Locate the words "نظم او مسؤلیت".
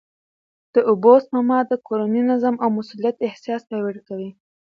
2.31-3.17